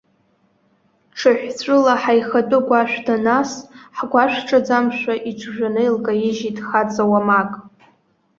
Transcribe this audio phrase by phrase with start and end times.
[1.17, 3.51] Ҽыҳәҵәыла ҳаихатәы гәашә данас,
[3.97, 7.51] ҳгәашә ҿаӡамкәа иҿжәаны илкаижьит хаҵа уамак.